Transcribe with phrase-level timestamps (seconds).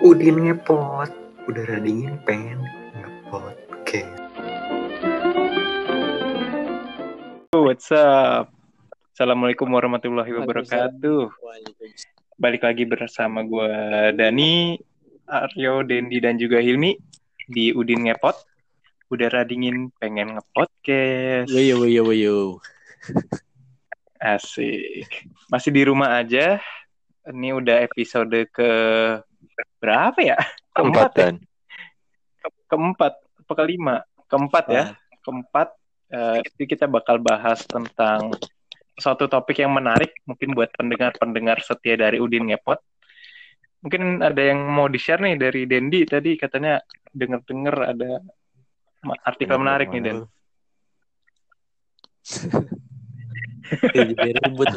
[0.00, 1.12] Udin ngepot,
[1.44, 2.64] udara dingin pengen
[2.96, 3.52] ngepot.
[3.68, 4.00] Oke.
[7.52, 8.48] What's up?
[9.12, 11.28] Assalamualaikum warahmatullahi wabarakatuh.
[12.40, 13.68] Balik lagi bersama gue
[14.16, 14.80] Dani,
[15.28, 16.96] Aryo, Dendi, dan juga Hilmi
[17.52, 18.40] di Udin Ngepot.
[19.12, 21.52] Udara dingin pengen ngepodcast.
[21.52, 22.38] Wayo wayo wayo.
[24.16, 25.28] Asik.
[25.52, 26.56] Masih di rumah aja.
[27.28, 28.72] Ini udah episode ke
[29.80, 30.38] berapa ya?
[30.76, 31.30] Keempat ya?
[31.30, 31.34] Keempatan.
[32.70, 33.12] Keempat.
[33.20, 33.96] Apa kelima?
[34.30, 34.84] Keempat ya?
[35.24, 35.68] Keempat.
[36.10, 38.34] Eh, jadi kita bakal bahas tentang
[38.98, 42.78] suatu topik yang menarik mungkin buat pendengar-pendengar setia dari Udin Ngepot.
[43.80, 46.84] Mungkin ada yang mau di-share nih dari Dendi tadi katanya
[47.16, 48.20] denger-denger ada
[49.24, 50.18] artikel menarik nih Den.
[50.20, 50.28] Eh,
[53.94, 54.68] Jadi ribut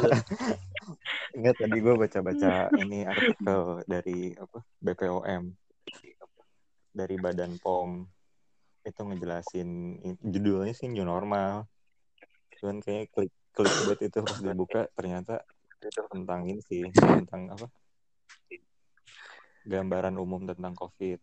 [1.34, 2.50] Enggak tadi gue baca-baca
[2.82, 5.44] ini artikel dari apa BPOM
[6.94, 8.06] dari Badan POM.
[8.86, 11.66] Itu ngejelasin judulnya sih new normal.
[12.62, 15.42] Cuman kayak klik klik buat itu pas dibuka ternyata
[15.84, 17.66] itu tentang ini sih tentang apa
[19.66, 21.18] gambaran umum tentang COVID.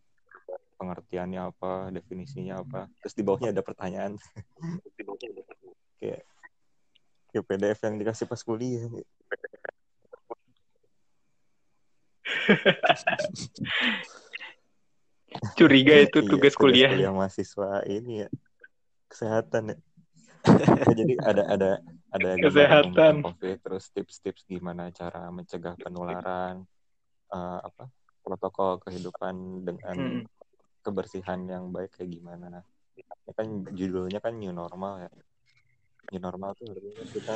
[0.81, 2.89] Pengertiannya apa definisinya apa.
[3.05, 4.17] Terus di bawahnya ada pertanyaan.
[6.01, 6.25] Kayak
[7.31, 8.83] kayak PDF yang dikasih pas kuliah
[15.57, 16.91] Curiga itu Iya, tugas kuliah.
[16.91, 18.27] kuliah mahasiswa ini ya
[19.07, 19.77] kesehatan ya.
[20.61, 20.65] Ya,
[20.97, 21.69] jadi ada ada
[22.11, 23.21] ada Kesehatan.
[23.21, 26.65] COVID terus tips-tips gimana cara mencegah penularan
[27.31, 27.87] eh, apa
[28.21, 30.25] protokol kehidupan dengan Hmm.
[30.81, 32.65] kebersihan yang baik kayak gimana.
[32.97, 33.05] Ya
[33.37, 35.11] kan judulnya kan new normal ya.
[36.11, 37.35] New normal tuh artinya kita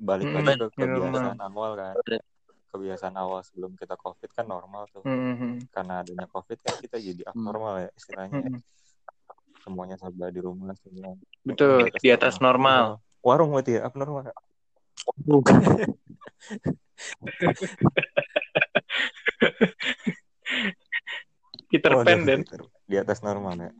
[0.00, 1.12] balik lagi ke new normal.
[1.12, 1.94] kebiasaan awal kan.
[2.72, 5.04] Kebiasaan awal sebelum kita COVID kan normal tuh.
[5.04, 5.60] Hmm.
[5.68, 8.40] Karena adanya COVID kan kita jadi abnormal ya istilahnya.
[8.40, 8.60] Hmm.
[9.64, 13.00] semuanya serba di rumah semua Betul, di atas normal.
[13.24, 14.28] warung berarti ya abnormal
[21.70, 22.20] Peter Waduh, Pan.
[22.24, 22.60] Peter.
[22.84, 23.70] di atas normal ya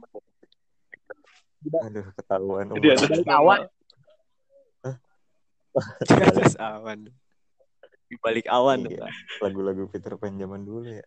[1.81, 3.61] aduh ketahuan Di atas normal.
[6.09, 7.11] Di atas awan.
[8.07, 9.11] Di balik awan Iya.
[9.43, 11.07] Lagu-lagu Peter Pan zaman dulu ya.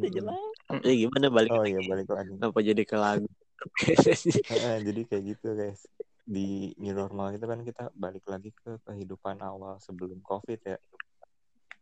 [0.00, 1.76] Ya gimana balik oh lagi?
[1.76, 3.28] iya balik lagi Apa jadi ke lagu?
[4.88, 5.84] Jadi kayak gitu guys
[6.30, 10.78] di new normal itu kan kita balik lagi ke kehidupan awal sebelum covid ya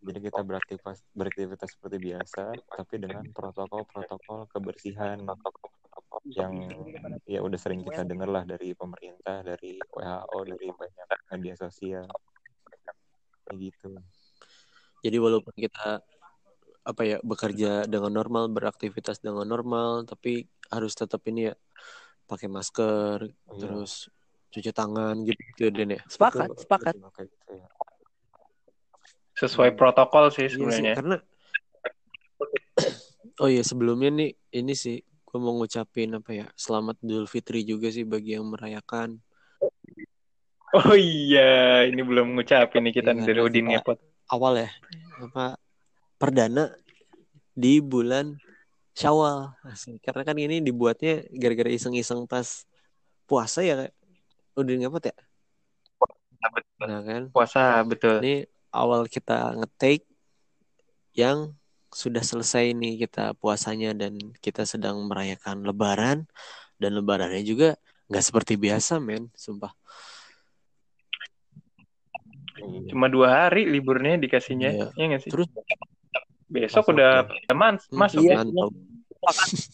[0.01, 5.21] jadi kita beraktivitas beraktivitas seperti biasa tapi dengan protokol-protokol kebersihan
[6.29, 6.53] yang
[7.29, 12.09] ya udah sering kita dengar lah dari pemerintah dari WHO dari banyak media sosial
[13.45, 13.93] kayak gitu
[14.99, 16.03] Jadi walaupun kita
[16.83, 21.55] apa ya bekerja dengan normal, beraktivitas dengan normal, tapi harus tetap ini ya
[22.27, 23.61] pakai masker, Iya.
[23.61, 24.09] terus
[24.51, 26.03] cuci tangan gitu, gitu Den ya.
[26.09, 26.95] Sepakat, Betul, sepakat.
[26.97, 27.67] gitu ya.
[29.39, 30.95] Sesuai protokol sih Iya sih, sebenarnya.
[30.97, 31.17] karena
[33.39, 34.99] Oh iya sebelumnya nih ini sih
[35.29, 39.21] gue mau ngucapin apa ya selamat Idul Fitri juga sih bagi yang merayakan.
[40.73, 44.01] Oh iya, ini belum ngucapin nih kita Iya, dari Udin Ngepot.
[44.33, 44.71] Awal ya
[45.21, 45.61] apa
[46.17, 46.73] perdana
[47.53, 48.41] di bulan
[48.97, 49.53] Syawal.
[49.69, 50.01] Asik.
[50.01, 52.65] Karena kan ini dibuatnya gara-gara iseng-iseng pas
[53.29, 53.93] puasa ya
[54.57, 55.17] udah ngapa ya?
[56.83, 58.19] Nah kan Puasa betul.
[58.25, 60.09] ini awal kita nge-take
[61.15, 61.58] yang
[61.89, 66.29] sudah selesai nih kita puasanya dan kita sedang merayakan lebaran
[66.77, 67.75] dan lebarannya juga
[68.09, 69.73] nggak seperti biasa men sumpah
[72.59, 72.91] Iya.
[72.91, 74.87] Cuma dua hari liburnya dikasihnya, Iya.
[74.99, 75.31] iya nggak sih?
[75.31, 75.47] terus
[76.51, 77.55] Besok Masuk udah ya.
[77.55, 78.37] man- hmm, masuk iya, ya.
[78.43, 78.71] mantap.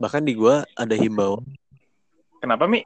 [0.00, 1.44] bahkan di gua ada himbauan
[2.40, 2.80] Kenapa Mi?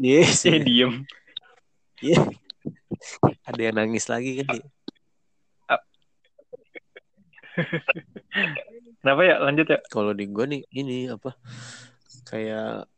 [0.00, 1.04] Yes Saya diem.
[2.00, 2.16] Iya.
[3.44, 4.56] ada yang nangis lagi kan.
[9.00, 9.36] Kenapa ya?
[9.40, 9.78] Lanjut ya.
[9.92, 11.36] kalau di gua nih ini apa
[12.24, 12.88] kayak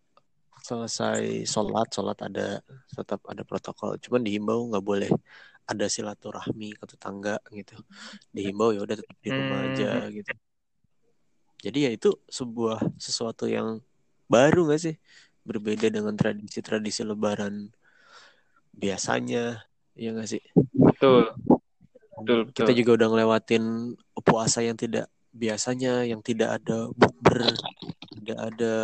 [0.63, 2.63] selesai sholat sholat ada
[2.95, 5.11] tetap ada protokol cuman dihimbau nggak boleh
[5.67, 7.75] ada silaturahmi ke tetangga gitu
[8.31, 9.69] dihimbau ya udah tetap di rumah Hmm.
[9.75, 10.31] aja gitu
[11.67, 13.83] jadi ya itu sebuah sesuatu yang
[14.31, 14.95] baru nggak sih
[15.43, 17.71] berbeda dengan tradisi-tradisi lebaran
[18.73, 19.63] biasanya
[19.93, 20.43] ya nggak sih
[20.73, 21.35] Betul.
[22.23, 22.55] Betul, betul.
[22.55, 23.65] kita juga udah ngelewatin
[24.23, 27.51] puasa yang tidak biasanya yang tidak ada bukber
[28.21, 28.75] tidak ada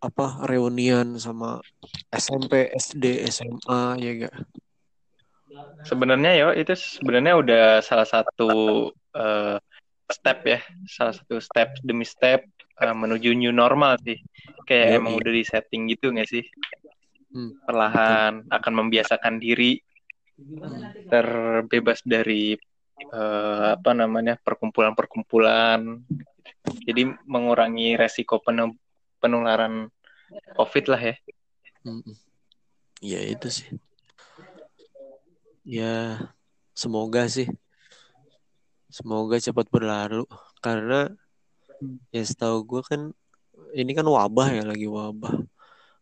[0.00, 1.60] apa reunian sama
[2.08, 4.34] SMP, SD, SMA ya gak?
[5.84, 8.50] Sebenarnya yo itu sebenarnya udah salah satu
[9.12, 9.56] eh,
[10.08, 12.48] step ya, salah satu step demi step
[12.80, 14.18] eh, menuju new normal sih.
[14.64, 14.98] Kayak Yoi.
[14.98, 16.44] emang udah di setting gitu nggak sih?
[17.30, 19.78] Hmm, Perlahan akan membiasakan diri
[21.08, 22.56] terbebas dari
[23.00, 26.00] eh, apa namanya perkumpulan-perkumpulan.
[26.84, 28.76] Jadi mengurangi resiko penu-
[29.20, 29.88] penularan
[30.56, 31.16] COVID lah ya.
[31.84, 32.16] Mm, mm.
[33.00, 33.68] Ya itu sih.
[35.64, 36.20] Ya
[36.76, 37.48] semoga sih.
[38.90, 40.26] Semoga cepat berlalu
[40.60, 41.14] karena
[42.12, 43.00] ya setahu gue kan
[43.72, 45.40] ini kan wabah ya lagi wabah.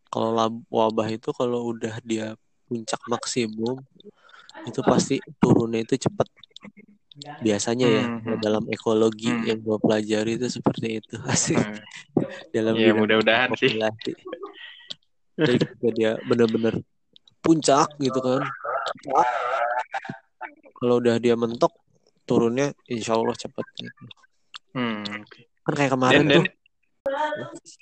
[0.08, 0.30] Kalau
[0.72, 2.32] wabah itu kalau udah dia
[2.66, 3.80] puncak maksimum
[4.64, 6.28] itu pasti turunnya itu cepat.
[7.42, 8.38] Biasanya ya Hmm.
[8.38, 9.44] dalam ekologi Hmm.
[9.46, 11.80] yang gue pelajari itu seperti itu asik Hmm.
[12.54, 13.74] dalam Ya, mudah-mudahan sih.
[15.38, 16.74] Jadi ketika dia benar-benar
[17.44, 18.42] puncak gitu kan.
[20.78, 21.74] Kalau udah dia mentok
[22.22, 24.04] turunnya insya Allah cepat gitu.
[24.76, 25.24] Hmm.
[25.68, 26.40] Kan kayak kemarin Den, Den.
[26.40, 26.46] tuh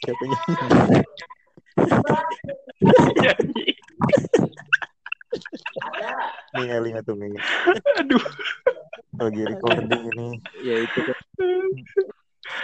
[0.02, 0.42] Siapa yang
[6.50, 7.30] nih Eli tuh Mei?
[8.02, 8.22] Aduh.
[9.16, 10.26] lagi recording ini
[10.66, 11.16] ya itu kan.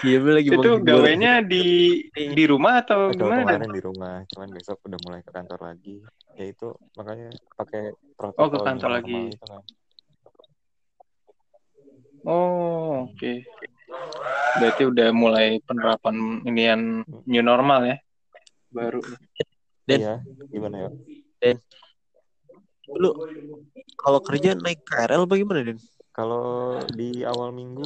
[0.02, 1.64] Dia lagi itu gawainya di
[2.10, 3.46] di rumah atau kalau gimana?
[3.46, 3.46] Dan?
[3.62, 6.02] kemarin di rumah cuman besok udah mulai ke kantor lagi
[6.34, 9.20] ya itu makanya pakai protokol Oh, ke kantor lagi.
[9.30, 9.62] itu kan.
[12.22, 13.32] Oh, oke.
[14.60, 17.96] Berarti udah mulai penerapan inian new normal ya.
[18.72, 19.00] Baru.
[19.82, 20.14] Dan- iya
[20.46, 20.90] gimana ya
[22.86, 23.10] Lu
[23.98, 25.78] kalau kerja naik KRL bagaimana Den?
[26.14, 27.82] kalau di awal minggu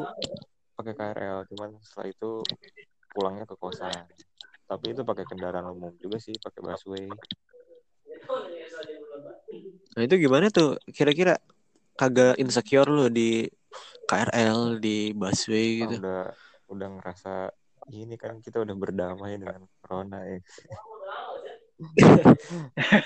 [0.77, 2.31] pakai KRL cuman setelah itu
[3.15, 4.05] pulangnya ke kosan
[4.67, 7.07] tapi itu pakai kendaraan umum juga sih pakai busway
[9.97, 10.77] Nah itu gimana tuh?
[10.93, 11.41] Kira-kira
[11.97, 13.49] kagak insecure lu di
[14.07, 15.99] KRL, di busway gitu?
[15.99, 16.31] udah
[16.71, 17.33] udah ngerasa
[17.95, 20.39] ini kan kita udah berdamai dengan corona ya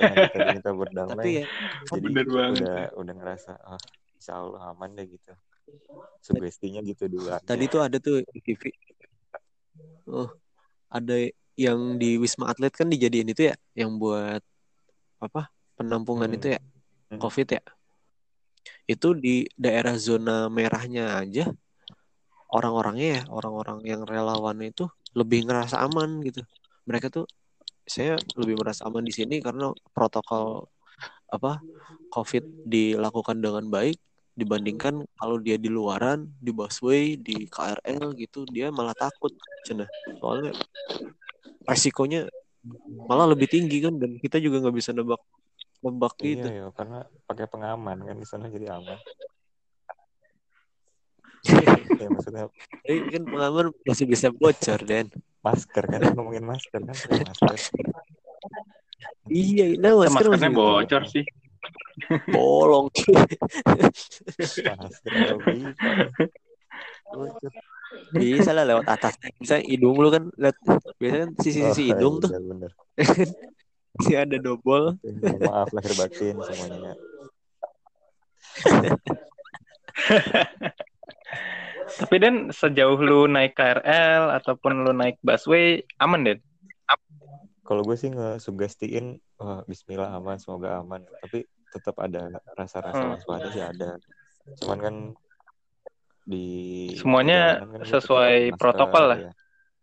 [0.09, 1.45] kita, kita berdamai Tapi ya
[1.91, 2.57] jadi Bener banget.
[2.63, 3.81] udah udah ngerasa ah
[4.17, 5.33] insya Allah aman deh gitu
[6.21, 7.43] sugestinya gitu dulu aja.
[7.43, 8.63] tadi tuh ada tuh di TV.
[10.11, 10.29] Oh,
[10.91, 11.15] ada
[11.55, 14.43] yang di Wisma Atlet kan dijadiin itu ya, yang buat
[15.23, 15.49] apa?
[15.79, 16.37] Penampungan Hmm.
[16.41, 16.61] itu ya,
[17.11, 17.21] Hmm.
[17.23, 17.63] COVID ya.
[18.91, 21.47] Itu di daerah zona merahnya aja.
[22.51, 26.43] Orang-orangnya ya, orang-orang yang relawan itu lebih ngerasa aman gitu.
[26.91, 27.31] Mereka tuh
[27.87, 30.67] saya lebih merasa aman di sini karena protokol
[31.31, 31.63] apa
[32.11, 33.95] COVID dilakukan dengan baik.
[34.35, 39.31] Dibandingkan kalau dia di luaran di busway di KRL gitu dia malah takut
[39.63, 39.87] cina.
[40.19, 40.51] Soalnya
[41.67, 42.27] resikonya
[43.07, 45.21] malah lebih tinggi kan dan kita juga nggak bisa nebak
[45.81, 46.45] nebak gitu.
[46.49, 48.99] iya ya karena pakai pengaman kan di sana jadi aman.
[51.97, 52.45] Ya maksudnya
[52.85, 55.09] Tapi kan pengalaman masih bisa bocor dan
[55.41, 57.57] masker kan ngomongin masker kan masker.
[59.31, 61.25] Iya nah masker Maskernya masih bocor sih.
[62.29, 62.87] bolong.
[64.69, 65.15] Masker
[67.11, 67.53] bocor
[68.15, 68.51] bisa.
[68.53, 70.57] Lah lewat atas bisa hidung lu kan lihat
[71.01, 72.31] biasanya kan sisi-sisi Oh, hidung tuh.
[72.31, 72.71] iya, bener.
[73.93, 76.93] masih ada dobol Mohon maaf lahir batin semuanya
[81.91, 86.39] Tapi Dan sejauh lu naik KRL ataupun lu naik busway aman Den?
[87.61, 89.07] kalau gue sih ngesugestiin
[89.37, 93.15] wah Bismillah aman semoga aman tapi tetap ada rasa-rasa Hmm.
[93.15, 93.95] waspada sih ada
[94.59, 94.95] cuman kan
[96.25, 99.19] di Semuanya kan sesuai masker, protokol lah.
[99.23, 99.33] ya.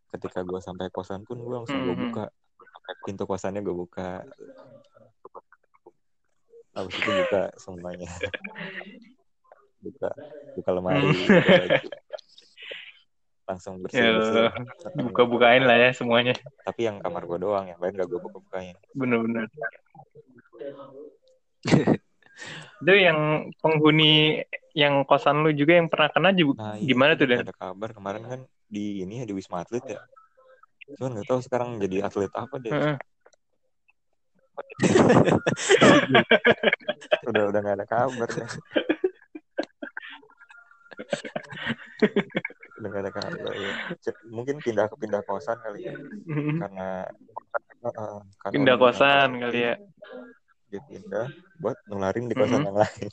[0.09, 2.03] ketika gue sampai kosan pun gue langsung gue Mhm.
[2.05, 2.27] buka
[3.03, 4.23] pintu kosannya gue buka
[6.71, 8.11] habis itu buka semuanya
[9.79, 10.09] buka
[10.53, 11.27] buka lemari Hmm.
[11.33, 11.87] buka baju.
[13.47, 14.51] langsung bersih Ya,
[14.93, 16.35] buka-bukain lah ya semuanya.
[16.63, 19.47] tapi yang kamar gue doang yang lain gak gue buka-bukain Bener-bener.
[22.77, 24.43] Itu yang penghuni
[24.77, 27.41] yang kosan lu juga yang pernah kena juga Nah, iya, gimana tuh Dan?
[27.41, 29.99] Ada kabar kemarin kan di ini ya di Wisma Atlet ya.
[30.95, 32.71] Cuman nggak tahu sekarang jadi atlet apa deh.
[37.27, 38.47] Udah udah nggak ada kabar deh.
[42.77, 43.73] udah nggak ada kabar ya.
[44.31, 45.95] Mungkin pindah ke pindah kosan kali ya
[46.57, 47.05] karena
[47.77, 49.73] Heeh, karena Pindah kosan kali ya.
[50.67, 51.29] Dia pindah
[51.61, 52.67] buat nularin di kosan Mhm.
[52.73, 53.09] yang lain.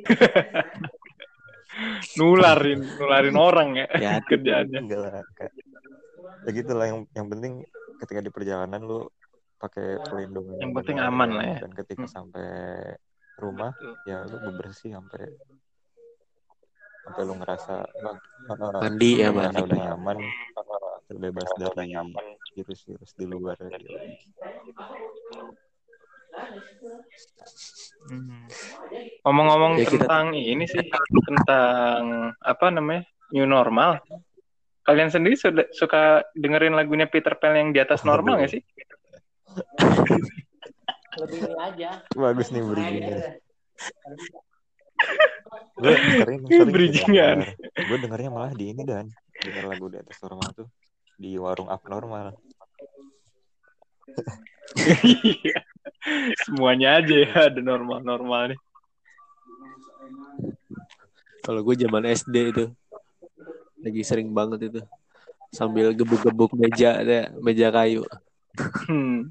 [2.18, 4.78] Nularin, nularin orang ya ya kerjaannya.
[4.84, 5.10] Enggak lah.
[6.46, 7.52] Ya gitulah yang yang penting
[8.00, 9.00] ketika di perjalanan lu
[9.60, 11.58] pakai pelindung Yang penting aman lah ya.
[11.64, 12.14] dan ketika Hmm.
[12.16, 12.48] sampai
[13.36, 13.72] rumah
[14.08, 15.28] ya lu bebersih sampai
[17.04, 19.56] sampai lu ngerasa uh, Mandi ya, mandi.
[19.64, 20.18] udah nyaman
[21.08, 21.92] terbebas dari
[22.56, 23.88] virus-virus di luar gitu.
[28.10, 28.48] Hmm.
[29.24, 30.80] Ngomong-ngomong Ya, kita- tentang ini sih,
[31.28, 32.00] tentang
[32.40, 34.00] apa namanya new normal.
[34.90, 38.62] Kalian sendiri sudah suka dengerin lagunya Peter Pan yang di atas normal nggak sih?
[41.14, 41.90] lebih ini aja.
[42.10, 43.18] Bagus nih bridgingnya.
[45.78, 47.38] gue sering sering Bridgingan.
[47.86, 49.14] gue dengernya malah di ini dan.
[49.38, 50.66] Denger lagu di atas normal tuh.
[51.14, 52.34] Di warung abnormal.
[55.06, 55.62] Iya.
[56.42, 58.60] Semuanya aja ya ada normal-normal nih.
[61.46, 62.64] Kalau gue zaman SD itu
[63.80, 64.80] lagi sering banget itu
[65.50, 68.06] sambil gebuk-gebuk meja ada meja kayu.
[68.86, 69.30] Hmm.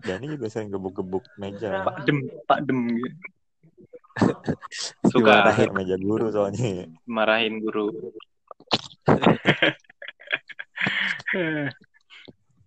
[0.00, 3.16] Dani juga sering gebuk-gebuk meja Pak Dem, Pak Dem gitu.
[5.06, 5.70] Suka Dimarahin.
[5.72, 7.90] meja guru soalnya marahin guru.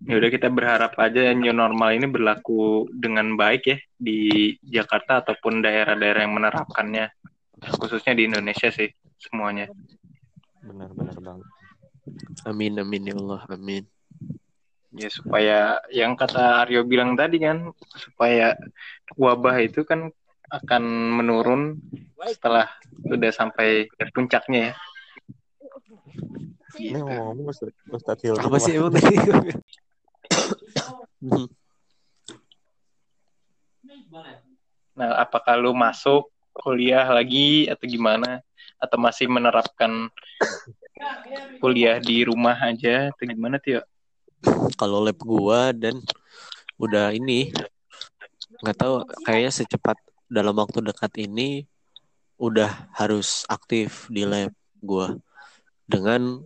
[0.03, 5.63] ya udah kita berharap aja new normal ini berlaku dengan baik ya di Jakarta ataupun
[5.63, 7.07] daerah-daerah yang menerapkannya
[7.79, 9.67] khususnya di Indonesia sih semuanya.
[10.63, 11.47] Benar-benar banget
[12.43, 13.83] Amin amin ya Allah amin.
[14.93, 18.59] Ya supaya yang kata Aryo bilang tadi kan supaya
[19.15, 20.11] wabah itu kan
[20.51, 20.83] akan
[21.17, 21.81] menurun
[22.29, 22.69] setelah
[23.07, 24.73] sudah sampai puncaknya ya.
[26.77, 29.15] ini ngomong-ngomong Ustaz, Ustaz Hilmi Apa sih emang tadi?
[34.93, 38.45] Nah, apakah lu masuk kuliah lagi atau gimana?
[38.83, 40.11] Atau masih menerapkan
[41.63, 43.79] kuliah di rumah aja atau gimana Tio?
[44.75, 46.03] Kalau lab gua dan
[46.75, 47.55] udah ini
[48.59, 49.95] nggak tahu kayaknya secepat
[50.27, 51.63] dalam waktu dekat ini
[52.35, 54.51] udah harus aktif di lab
[54.83, 55.15] gua
[55.87, 56.43] dengan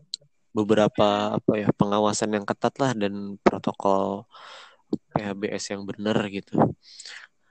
[0.54, 4.26] beberapa apa ya pengawasan yang ketat lah dan protokol
[5.14, 6.58] PHBS yang benar gitu.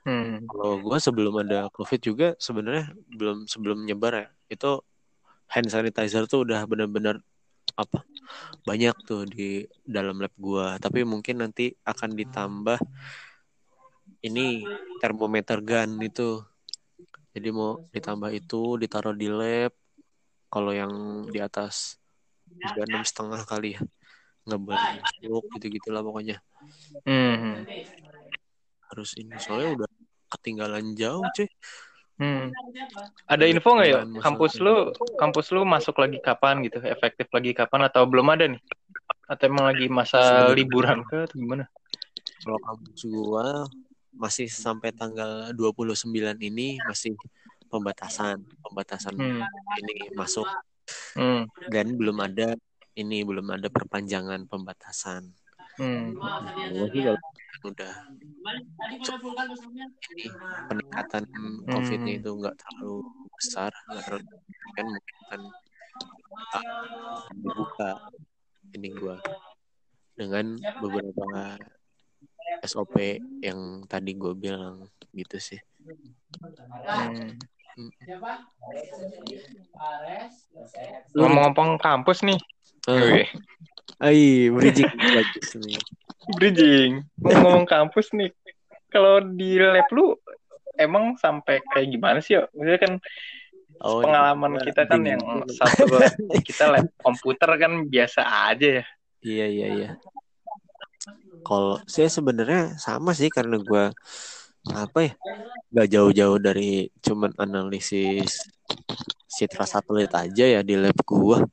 [0.07, 0.47] Hmm.
[0.47, 4.79] Kalau gua sebelum ada COVID juga sebenarnya belum sebelum nyebar ya itu
[5.51, 7.19] hand sanitizer tuh udah benar-benar
[7.75, 8.07] apa
[8.63, 10.79] banyak tuh di dalam lab gua.
[10.79, 12.79] Tapi mungkin nanti akan ditambah
[14.23, 14.63] ini
[15.03, 16.39] termometer gun itu.
[17.35, 19.75] Jadi mau ditambah itu ditaruh di lab.
[20.47, 21.99] Kalau yang di atas
[22.47, 23.83] juga enam setengah kali ya
[24.47, 26.39] masuk gitu gitulah pokoknya
[27.03, 27.67] Hmm.
[28.87, 29.89] harus ini soalnya udah
[30.29, 31.47] ketinggalan jauh cuy
[32.17, 32.49] Hmm.
[33.29, 34.01] Ada info nggak ya?
[34.25, 34.89] Kampus lu,
[35.21, 36.81] kampus lu masuk lagi kapan gitu?
[36.81, 38.57] Efektif lagi kapan atau belum ada nih?
[39.29, 41.69] Atau emang lagi masa Sebenarnya- liburan ke atau gimana?
[42.41, 43.47] kalau kampus gua
[44.13, 47.13] masih sampai tanggal 29 ini masih
[47.69, 49.45] pembatasan pembatasan Hmm.
[49.77, 50.49] ini masuk
[51.13, 51.45] Hmm.
[51.69, 52.57] dan belum ada
[52.95, 55.37] ini belum ada perpanjangan pembatasan
[55.77, 56.17] Hmm.
[56.17, 57.13] Gua
[57.63, 57.93] udah
[60.13, 60.25] ini
[60.67, 61.23] peningkatan
[61.65, 63.01] COVID-nya itu nggak terlalu
[63.33, 64.25] besar nggak terlalu
[64.75, 65.41] kan mungkin kan
[66.53, 66.63] ah,
[67.33, 67.91] dibuka
[68.73, 69.17] ini gua
[70.13, 71.57] dengan beberapa
[72.63, 72.95] SOP
[73.41, 75.61] yang tadi gue bilang gitu sih
[77.77, 77.93] Hmm.
[81.13, 82.41] Lu- Ngomong-ngomong kampus nih.
[82.89, 83.29] Wih.
[83.97, 85.79] Ai, bridging bagus nih.
[86.35, 86.91] Bridging.
[87.23, 88.29] Ngomong-ngomong kampus nih.
[88.91, 90.15] Kalau di lab lu
[90.77, 92.37] emang sampai kayak gimana sih?
[92.37, 92.47] Yo?
[92.53, 92.93] Maksudnya kan
[93.77, 95.21] Oh, pengalaman kita kan yang
[95.53, 96.01] satu
[96.41, 98.85] kita lab komputer kan biasa aja ya.
[99.21, 99.89] Iya iya iya.
[101.45, 103.93] Kalau saya sebenarnya sama sih karena gua
[104.67, 105.13] apa ya
[105.71, 108.49] nggak jauh-jauh dari cuman analisis
[109.29, 111.45] citra satelit aja ya di lab gua.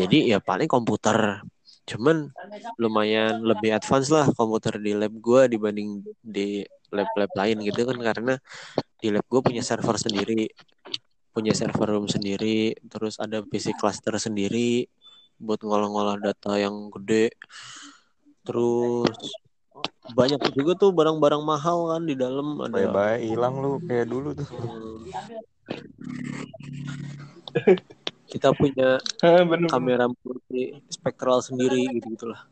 [0.00, 1.44] Jadi ya paling komputer.
[1.84, 2.32] Cuman
[2.80, 8.34] lumayan lebih advance lah komputer di lab gua dibanding di lab-lab lain gitu kan karena
[8.96, 10.48] di lab gua punya server sendiri,
[11.36, 14.88] punya server room sendiri, terus ada PC cluster sendiri
[15.36, 17.32] buat ngolah-ngolah data yang gede.
[18.44, 19.36] Terus
[20.16, 24.48] banyak juga tuh barang-barang mahal kan di dalam ada Bye-bye hilang lu kayak dulu tuh.
[28.30, 29.02] kita punya
[29.50, 29.66] Bener.
[29.66, 32.46] kamera multi spektral sendiri gitu gitulah.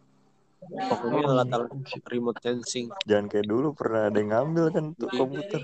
[0.59, 1.71] Pokoknya alat-alat
[2.11, 2.91] remote sensing.
[3.07, 5.63] Jangan kayak dulu pernah ada yang ngambil kan tuh komputer.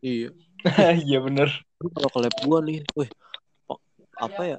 [0.00, 0.30] iya.
[1.08, 1.48] Iya bener.
[1.80, 3.10] Kalau ke lab gua nih wih
[4.20, 4.58] apa ya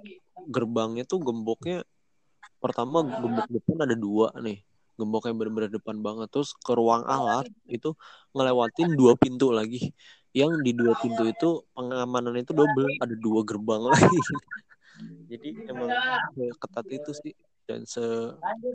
[0.49, 1.85] gerbangnya tuh gemboknya
[2.57, 4.59] pertama gembok depan ada dua nih.
[4.97, 6.27] Gembok yang benar-benar depan banget.
[6.33, 7.93] Terus ke ruang alat itu
[8.33, 9.93] ngelewatin dua pintu lagi
[10.31, 14.07] yang di dua pintu itu pengamanan itu double ada dua gerbang lagi
[15.31, 15.91] jadi emang
[16.59, 17.33] ketat itu sih
[17.67, 18.01] dan se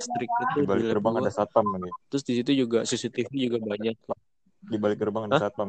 [0.00, 1.90] strict itu Di balik gerbang ada satpam lagi.
[2.08, 3.96] terus di situ juga CCTV juga banyak
[4.66, 5.42] Di balik gerbang ada Hah?
[5.48, 5.68] satpam.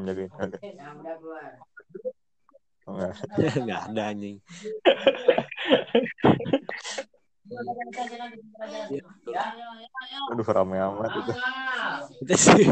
[2.88, 3.20] Oh, enggak.
[3.68, 4.38] nggak ada anjing
[10.32, 11.34] Aduh rame amat itu.
[12.24, 12.68] kita sih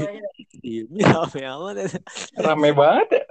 [0.64, 1.76] ini apa amat.
[2.36, 3.24] Rame banget ya.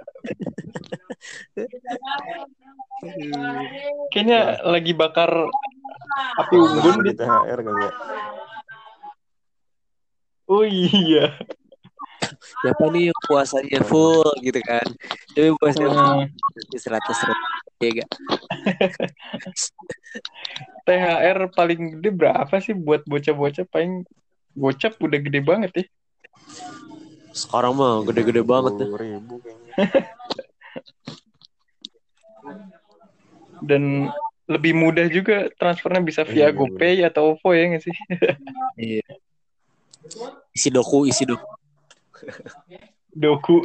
[4.09, 5.29] Kayaknya lagi bakar
[6.41, 7.91] api unggun di di THR kali ya.
[10.45, 11.25] Oh iya.
[12.63, 14.87] siapa nih yang puasanya full gitu kan
[15.35, 16.25] tapi puasanya Hmm,
[16.73, 17.45] seratus ribu
[17.83, 18.09] ya gak
[20.85, 24.05] THR paling gede berapa sih buat bocah-bocah paling
[24.55, 25.85] gocap udah gede banget ya.
[27.35, 29.75] sekarang mah gede-gede banget ribu kayaknya.
[33.67, 34.07] Dan
[34.45, 37.95] lebih mudah juga transfernya bisa via Iya, GoPay atau OVO ya nggak sih?
[38.93, 39.03] iya
[40.55, 41.49] isi doku isi doku
[43.15, 43.63] Doku.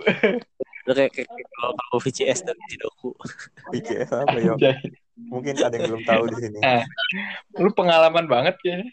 [0.87, 3.11] Kayak, kalau VCS tuh isi doku
[3.75, 4.55] PCS apa ya?
[5.29, 6.59] Mungkin ada yang belum tahu di sini.
[7.63, 8.89] Lu pengalaman banget kayaknya.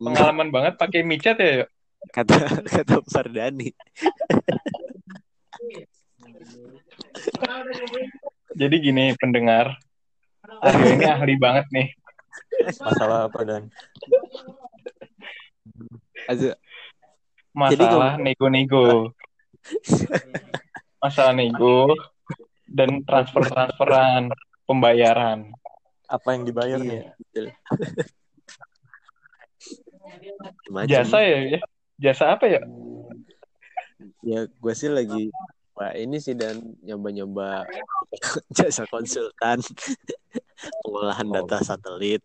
[0.00, 1.62] Pengalaman banget pakai micat ya.
[1.62, 1.66] Yo?
[2.08, 2.32] kata
[2.80, 3.68] kata Fardani
[8.56, 9.78] Jadi gini pendengar.
[10.60, 11.88] Aryo ini ahli banget nih.
[12.82, 13.62] Masalah apa dan?
[17.54, 19.14] Masalah nego-nego.
[20.98, 21.94] Masalah nego
[22.66, 24.34] dan transfer-transferan
[24.66, 25.54] pembayaran.
[26.10, 27.54] Apa yang dibayar Iya, nih?
[30.70, 30.90] Macam.
[30.90, 31.60] Jasa ya, ya?
[32.00, 32.60] Jasa apa ya?
[34.24, 35.28] ya gue sih lagi
[35.76, 37.64] Wah, ini sih dan nyoba-nyoba
[38.58, 39.62] jasa konsultan
[40.84, 41.34] pengolahan Oh.
[41.40, 42.20] data satelit.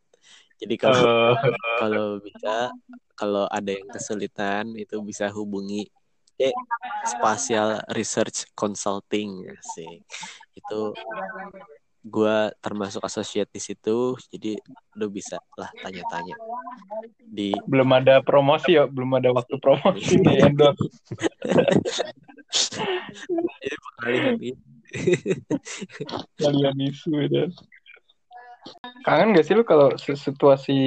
[0.59, 1.35] Jadi kalau Eh,
[1.79, 2.71] kalau bisa
[3.15, 5.87] kalau ada yang kesulitan itu bisa hubungi
[6.35, 6.51] eh,
[7.05, 10.03] Spatial Research Consulting sih.
[10.51, 10.91] Itu
[12.05, 14.61] gua termasuk associate di situ, jadi
[14.93, 16.37] lu bisa lah tanya-tanya
[17.25, 20.85] di belum ada promosi ya, belum ada waktu promosi nih endorse.
[23.99, 24.53] kalian ini.
[26.41, 27.49] kalian isu dan
[29.01, 30.77] kangen gak sih lu kalau si- situasi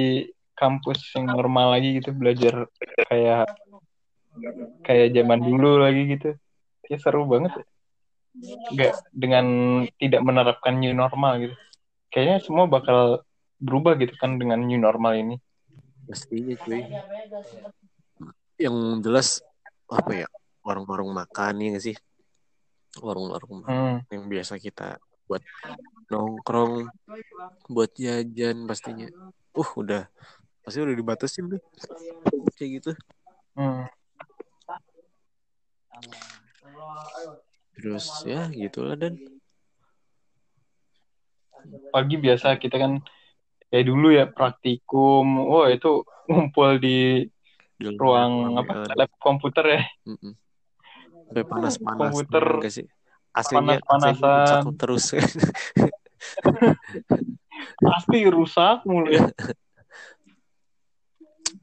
[0.55, 2.67] kampus yang normal lagi gitu belajar
[3.07, 3.47] kayak
[4.83, 6.35] kayak zaman dulu lagi gitu
[6.89, 7.65] ya seru banget ya.
[8.75, 9.45] Nggak dengan
[9.97, 11.55] tidak menerapkan new normal gitu
[12.13, 13.25] kayaknya semua bakal
[13.59, 15.35] berubah gitu kan dengan new normal ini
[16.09, 16.81] Pastinya cuy.
[18.57, 19.27] Yang jelas
[19.85, 20.27] apa ya?
[20.65, 21.93] Warung-warung makan ya sih?
[22.97, 24.09] Warung-warung hmm.
[24.09, 24.97] yang biasa kita
[25.29, 25.45] buat
[26.09, 26.89] nongkrong,
[27.69, 29.05] buat jajan pastinya.
[29.53, 30.09] Uh, udah
[30.65, 31.61] pasti udah dibatasin deh.
[32.57, 32.91] Kayak gitu.
[33.53, 33.85] Hmm.
[37.79, 39.15] Terus ya gitulah dan
[41.89, 42.91] pagi biasa kita kan
[43.71, 47.27] kayak dulu ya praktikum wah itu ngumpul di
[47.99, 50.33] ruang apa lab komputer ya Mm-mm.
[51.29, 52.85] Sampai panas-panas Komputer enggak sih?
[53.37, 55.05] AC-nya rusak terus.
[57.85, 59.29] pasti rusak mulu ya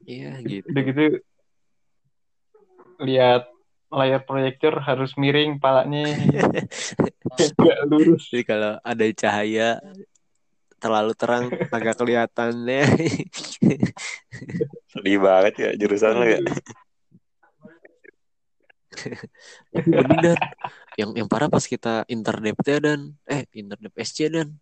[0.07, 0.71] Iya gitu.
[0.71, 1.03] udah gitu
[3.03, 3.43] lihat
[3.87, 6.11] layar proyektor harus miring palanya.
[7.57, 8.27] Nggak lurus.
[8.31, 9.79] Jadi kalau ada cahaya
[10.77, 12.83] terlalu terang agak kelihatannya.
[14.91, 16.39] Sedih banget ya jurusan lo ya.
[19.71, 20.37] Bener dan
[20.97, 23.13] yang yang parah pas kita interdep ya dan.
[23.29, 24.57] Eh interdep SC dan.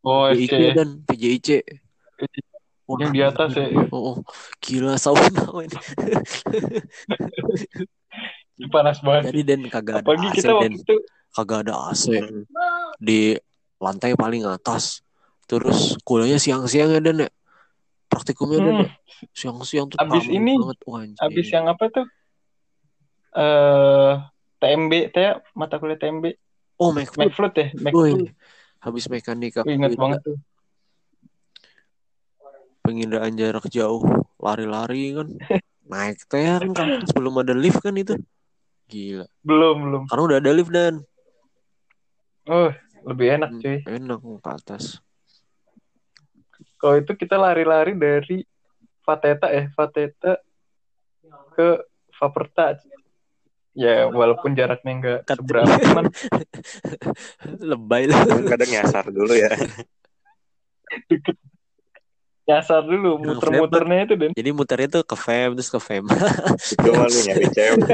[0.00, 1.04] Oh SC dan.
[1.04, 1.62] PJIC.
[2.92, 3.66] Yang di atas ya.
[3.88, 4.16] Oh, oh,
[4.60, 5.48] gila sauna
[8.66, 8.74] men.
[8.74, 10.96] panas banget Jadi dan kagak ada apalagi AC kita waktu itu
[11.32, 12.04] kagak ada AC
[13.02, 13.20] di
[13.82, 15.02] lantai paling atas.
[15.50, 17.30] Terus kuliahnya siang-siang ya dan ya.
[18.06, 18.88] Praktikumnya dan hmm, ya.
[19.32, 20.78] siang-siang tuh Abis ini, banget.
[20.86, 22.06] Wah, habis yang apa tuh?
[23.32, 24.12] Eh
[24.60, 26.36] TMB teh mata kuliah TMB
[26.76, 28.30] Oh, Mac McFlood ya McFlood
[28.82, 30.38] habis mekanika penginda- banget tuh.
[32.82, 34.02] Pengindaan jarak jauh.
[34.42, 35.28] Lari-lari kan.
[35.90, 36.70] Naik teh kan.
[36.74, 38.18] Kampus belum ada lift kan itu
[38.92, 40.94] gila belum belum karena udah ada lift dan
[42.46, 42.70] oh
[43.08, 44.84] lebih enak cuy enak ke atas
[46.76, 48.42] Kalau itu kita lari-lari dari
[49.06, 50.34] Fateta ya, Fateta
[51.54, 51.78] ke
[52.10, 52.74] Faperta.
[53.70, 56.10] Ya, walaupun jaraknya nggak Kat- seberapa, cuman
[57.70, 58.18] Lebay lah.
[58.50, 59.46] kadang nyasar dulu ya
[61.06, 61.38] deket.
[62.42, 66.02] Nyasar dulu, muter-muternya itu dan Jadi muternya tuh ke fam terus ke fam.
[66.02, 67.86] itu mah lu nyari cewek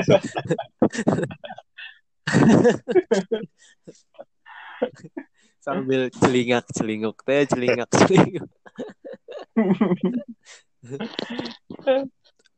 [5.64, 8.48] Sambil celingak celinguk teh celingak celinguk.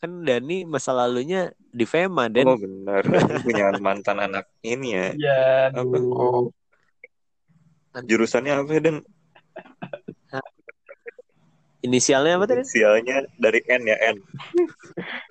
[0.00, 3.04] kan Dani masa lalunya di Fema dan oh benar
[3.44, 5.40] punya mantan anak ini ya ya,
[5.76, 6.00] Apa?
[6.00, 6.48] aduh.
[8.08, 8.96] jurusannya apa ya dan
[11.82, 12.60] inisialnya apa tadi?
[12.60, 14.16] inisialnya dari N ya N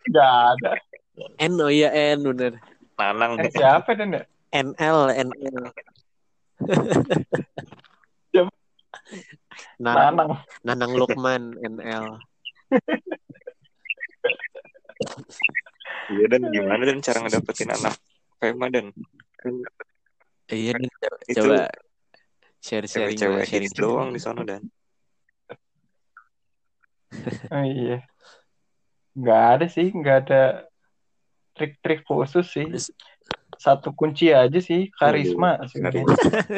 [0.06, 0.72] Nggak ada.
[1.40, 2.54] N oh iya N bener.
[2.96, 4.24] Nanang Eh, siapa dan ya?
[4.52, 5.64] NL NL.
[9.80, 10.30] Nanang, Nanang.
[10.64, 12.06] Nanang Lukman NL.
[16.10, 17.96] iya dan gimana dan cara ngedapetin anak
[18.38, 18.92] Fema dan
[20.48, 20.90] Iya dan
[21.34, 21.70] coba-
[22.60, 24.68] share sharing cewek-cewek doang di sana dan
[27.54, 27.98] Oh, iya.
[29.18, 30.42] Nggak ada sih, nggak ada
[31.58, 32.68] trik-trik khusus sih.
[33.60, 35.60] Satu kunci aja sih, karisma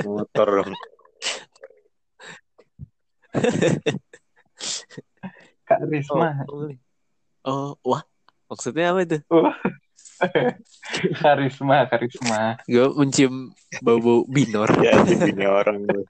[0.05, 0.73] motor dong
[5.65, 6.43] Karisma.
[6.51, 6.67] Oh,
[7.47, 8.03] oh, wah
[8.51, 9.17] maksudnya apa itu?
[11.23, 12.59] karisma, karisma.
[12.67, 14.69] Gue mencium bau-bau binor.
[14.83, 14.99] ya
[15.71, 16.03] lu.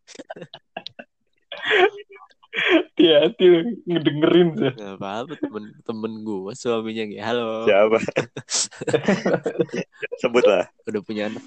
[2.52, 3.46] Hati-hati
[3.88, 4.74] ngedengerin tuh.
[4.76, 7.64] Gak apa-apa temen temen gue suaminya kayak halo.
[7.64, 7.98] Siapa?
[10.22, 11.44] Sebut lah udah punya anak.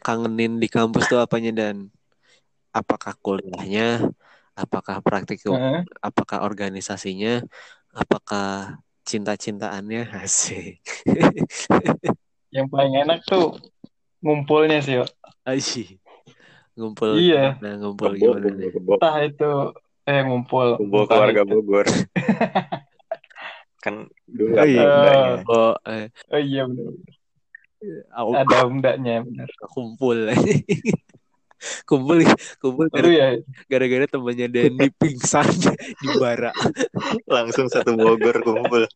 [0.00, 1.92] Kangenin di kampus tuh apanya dan?
[2.72, 4.08] Apakah kuliahnya?
[4.56, 5.84] Apakah praktikum Heeh.
[6.00, 7.44] apakah organisasinya?
[7.92, 10.08] Apakah cinta-cintaannya?
[10.24, 10.80] Asik.
[12.48, 13.60] Yang paling enak tuh
[14.24, 15.04] ngumpulnya sih, Yo.
[15.44, 16.00] Asyik.
[16.78, 17.58] Ngumpul Iya.
[17.58, 19.50] nah ngumpul kebo gimana kebo kebo Entah itu
[20.06, 20.68] eh ngumpul.
[20.78, 21.86] kumpul Entah keluarga itu- Bogor
[23.84, 24.82] kan dulu Oh, ada iya.
[24.84, 25.36] undangnya.
[25.44, 26.92] oh eh, Oh iya benar.
[28.12, 29.48] au- Ada undaknya benar.
[29.74, 30.18] kumpul
[31.84, 32.18] kumpul
[32.56, 33.28] kumpul Lu gara- ya
[33.66, 35.46] gara-gara temannya Dendi pingsan
[35.98, 36.54] di bara
[37.26, 38.86] langsung satu Bogor kumpul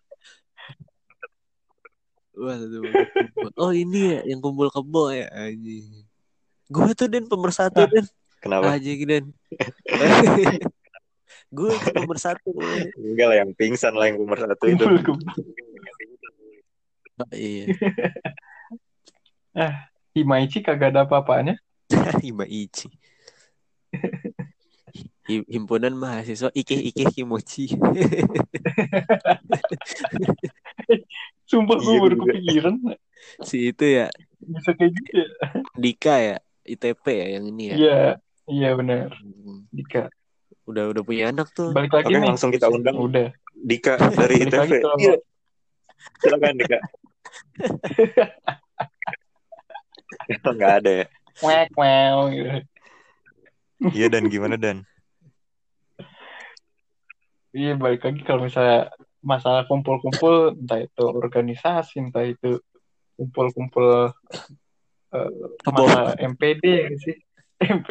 [2.32, 3.50] Wah, satu Bogor kumpul.
[3.58, 6.06] oh ini ya yang kumpul kebo ya anjing
[6.72, 8.04] gue tuh dan pemersatu dan
[8.40, 8.72] kenapa?
[8.80, 9.24] Aja dan
[11.52, 12.48] gue tuh pemersatu
[12.96, 14.84] enggak lah yang pingsan lah yang nomor satu itu.
[17.20, 17.68] Oh, iya.
[20.16, 21.60] Himaichi kagak ada apa-apanya.
[22.24, 22.88] Hima Ichi
[25.28, 27.68] Hi- Himpunan mahasiswa Ike Ike Kimochi
[31.48, 32.74] Sumpah gue Iya, baru kepikiran.
[33.44, 34.08] Si itu ya.
[34.40, 35.28] Bisa kayak gitu ya.
[35.76, 36.36] Dika ya
[36.72, 38.16] ITP ya yang ini ya Iya,
[38.48, 39.12] iya benar.
[39.14, 40.08] Hmm, Dika.
[40.62, 42.28] udah udah punya anak tuh Balik lagi oke nih.
[42.28, 43.28] langsung kita undang Udah.
[43.52, 45.14] Dika dari Balik kalau- Iya.
[46.18, 46.78] silakan Dika
[50.48, 51.06] nggak ada ya
[51.40, 52.50] Wek, wow, gitu.
[53.90, 54.86] iya dan gimana dan
[57.52, 62.58] Iya balik lagi kalau misalnya masalah kumpul-kumpul entah itu organisasi entah itu
[63.14, 64.10] kumpul-kumpul
[65.12, 65.30] eh,
[65.62, 65.84] Kebo.
[65.84, 66.64] masa MPD
[67.00, 67.16] sih?
[67.76, 67.88] MP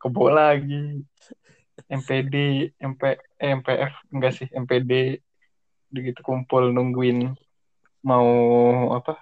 [0.00, 1.04] kebo lagi.
[1.90, 2.34] MPD
[2.80, 3.02] MP
[3.40, 4.48] eh, MPF enggak sih?
[4.48, 5.20] MPD
[5.92, 7.34] begitu kumpul nungguin
[8.06, 8.28] mau
[8.94, 9.20] apa?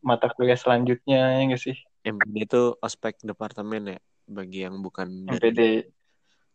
[0.00, 1.76] Mata kuliah selanjutnya ya enggak sih?
[2.04, 5.88] MPD itu ospek departemen ya bagi yang bukan MPD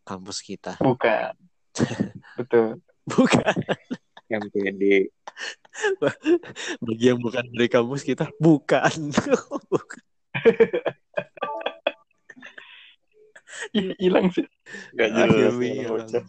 [0.05, 0.77] kampus kita.
[0.77, 1.33] Bukan.
[2.39, 2.83] Betul.
[3.03, 3.55] Bukan
[4.29, 5.09] MPD
[6.85, 9.11] bagi yang bukan dari kampus kita bukan.
[13.73, 14.45] Hilang sih.
[14.93, 15.55] Nggak Ah, jelas
[15.89, 16.23] bocah.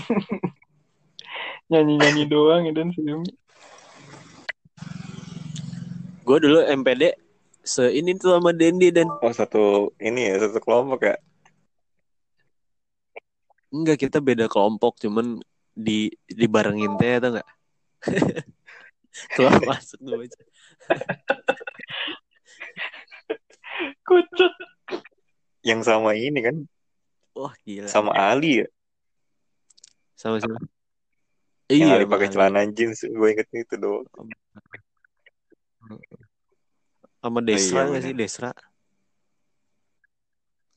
[1.70, 3.30] nyanyi-nyanyi doang ya dan sebelumnya
[6.26, 7.14] gue dulu MPD
[7.62, 11.16] se ini tuh sama Dendi dan oh satu ini ya satu kelompok ya
[13.70, 15.38] enggak kita beda kelompok cuman
[15.72, 17.48] di dibarengin teh atau enggak
[19.34, 20.44] keluar masuk tuh bocah.
[24.06, 24.52] kucut.
[25.62, 26.56] Yang sama ini kan?
[27.36, 27.86] Wah gila.
[27.86, 28.68] Sama Ali ya?
[30.18, 30.58] Sama sama
[31.70, 34.04] yang Ali pakai celana jeans gue inget itu doang.
[37.22, 38.08] Sama Desra Iya, nggak bener.
[38.10, 38.14] sih?
[38.16, 38.50] Desra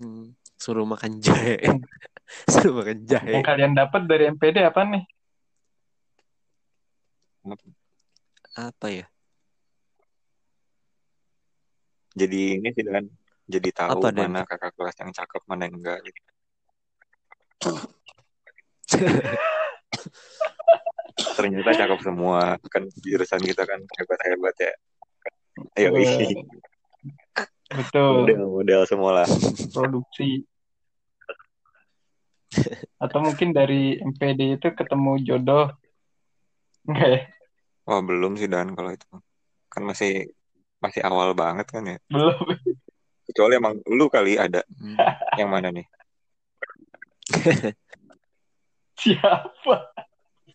[0.04, 1.64] Hmm, suruh makan jahe.
[2.52, 3.40] suruh makan jahe.
[3.40, 5.04] Yang kalian dapat dari MPD apa nih?
[8.60, 9.08] Apa ya?
[12.14, 13.10] Jadi ini sih Dan,
[13.48, 14.30] jadi tahu Apa, Dan?
[14.30, 16.04] mana kakak kelas yang cakep, mana yang enggak.
[16.04, 16.20] gitu.
[21.40, 22.60] Ternyata cakep semua.
[22.70, 24.74] Kan jurusan kita kan hebat-hebat ya.
[25.80, 26.36] Ayo isi.
[27.74, 28.30] Betul.
[28.30, 29.28] Model-model semua lah.
[29.74, 30.46] produksi
[33.02, 35.74] atau mungkin dari MPD itu ketemu jodoh
[36.86, 37.22] enggak ya
[37.84, 39.10] Wah belum sih Dan kalau itu.
[39.68, 40.32] Kan masih
[40.80, 41.98] masih awal banget kan ya.
[42.08, 42.38] belum
[43.26, 44.62] Kecuali emang lu kali ada.
[44.78, 44.96] Hmm.
[45.42, 45.86] Yang mana nih?
[48.94, 49.76] siapa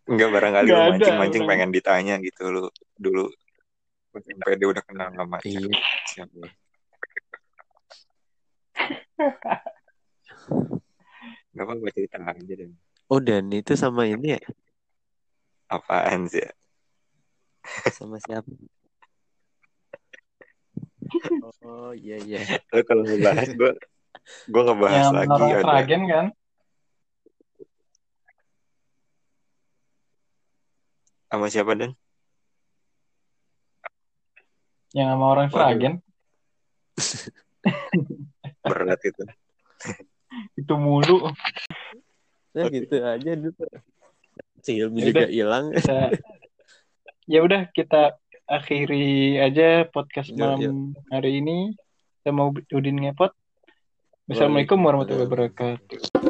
[0.08, 2.64] Enggak barangkali Nggak lu mancing-mancing pengen ditanya gitu lu
[2.96, 3.28] dulu.
[4.14, 5.68] Sampai dia udah kenal sama Iya.
[6.08, 6.46] siapa.
[9.18, 9.66] Gak
[11.66, 12.70] apa-apa cerita aja dan
[13.08, 14.42] Oh dan itu sama ini ya?
[15.68, 16.52] apaan sih ya?
[17.92, 18.48] Sama siapa?
[21.44, 22.40] Oh iya iya.
[22.72, 23.72] Lu kalau ngebahas gue
[24.48, 26.26] gue ngebahas yang lagi orang ada Sragen kan
[31.28, 31.92] sama siapa dan?
[34.96, 35.46] yang sama orang.
[35.52, 36.00] Sragen
[38.64, 39.22] Berat itu.
[40.58, 41.30] itu mulu
[42.56, 43.66] Nah gitu aja dulu.
[44.64, 45.10] Si Hilmi Yaudah.
[45.14, 45.66] juga hilang.
[47.28, 48.18] ya udah kita
[48.48, 51.76] akhiri aja podcast Yuk, malam hari ini
[52.20, 53.36] kita mau Udin ngepot
[54.28, 56.27] Assalamualaikum warahmatullahi wabarakatuh